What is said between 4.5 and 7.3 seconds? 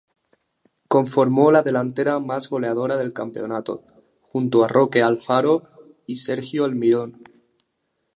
a Roque Alfaro y Sergio Almirón.